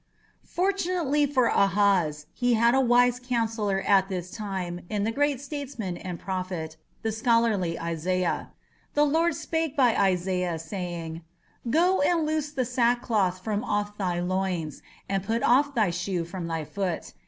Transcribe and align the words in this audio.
Fortunately 0.47 1.27
for 1.27 1.45
Ahaz 1.45 2.25
he 2.33 2.55
had 2.55 2.73
a 2.73 2.81
wise 2.81 3.19
counsellor 3.19 3.81
at 3.85 4.09
this 4.09 4.31
time 4.31 4.81
in 4.89 5.03
the 5.03 5.11
great 5.11 5.39
statesman 5.39 5.95
and 5.95 6.19
prophet, 6.19 6.75
the 7.03 7.11
scholarly 7.11 7.79
Isaiah. 7.79 8.49
The 8.95 9.05
Lord 9.05 9.35
spake 9.35 9.77
by 9.77 9.95
Isaiah 9.95 10.57
saying, 10.57 11.21
"Go 11.69 12.01
and 12.01 12.25
loose 12.25 12.51
the 12.51 12.65
sackcloth 12.65 13.43
from 13.43 13.63
off 13.63 13.95
thy 13.95 14.19
loins, 14.19 14.81
and 15.07 15.21
put 15.21 15.43
off 15.43 15.75
thy 15.75 15.91
shoe 15.91 16.25
from 16.25 16.47
thy 16.47 16.65
foot. 16.65 17.13